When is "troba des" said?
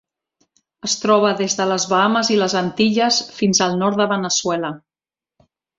1.01-1.57